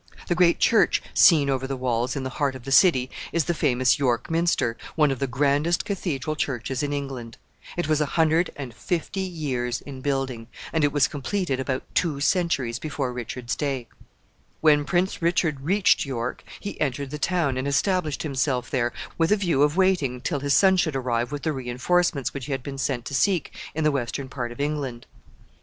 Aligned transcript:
The 0.29 0.33
great 0.33 0.57
church 0.57 0.99
seen 1.13 1.47
over 1.47 1.67
the 1.67 1.77
walls, 1.77 2.15
in 2.15 2.23
the 2.23 2.31
heart 2.41 2.55
of 2.55 2.63
the 2.63 2.71
city, 2.71 3.11
is 3.31 3.45
the 3.45 3.53
famous 3.53 3.99
York 3.99 4.31
minster, 4.31 4.75
one 4.95 5.11
of 5.11 5.19
the 5.19 5.27
grandest 5.27 5.85
Cathedral 5.85 6.35
churches 6.35 6.81
in 6.81 6.91
England. 6.91 7.37
It 7.77 7.87
was 7.87 8.01
a 8.01 8.07
hundred 8.17 8.49
and 8.55 8.73
fifty 8.73 9.19
years 9.21 9.79
in 9.81 10.01
building, 10.01 10.47
and 10.73 10.83
it 10.83 10.91
was 10.91 11.07
completed 11.07 11.59
about 11.59 11.83
two 11.93 12.19
centuries 12.19 12.79
before 12.79 13.13
Richard's 13.13 13.55
day. 13.55 13.87
When 14.59 14.85
Prince 14.85 15.21
Richard 15.21 15.59
reached 15.61 16.03
York, 16.03 16.43
he 16.59 16.81
entered 16.81 17.11
the 17.11 17.19
town, 17.19 17.55
and 17.55 17.67
established 17.67 18.23
himself 18.23 18.71
there, 18.71 18.91
with 19.19 19.31
a 19.31 19.35
view 19.37 19.61
of 19.61 19.77
waiting 19.77 20.19
till 20.19 20.39
his 20.39 20.55
son 20.55 20.77
should 20.77 20.95
arrive 20.95 21.31
with 21.31 21.43
the 21.43 21.53
re 21.53 21.69
enforcements 21.69 22.33
which 22.33 22.47
he 22.47 22.53
had 22.53 22.63
been 22.63 22.79
sent 22.79 23.05
to 23.05 23.13
seek 23.13 23.55
in 23.75 23.83
the 23.83 23.91
western 23.91 24.29
part 24.29 24.51
of 24.51 24.59
England. 24.59 25.05
[Illustration: 25.05 25.09
WALLS 25.11 25.41
OF 25.41 25.47
YORK. 25.47 25.57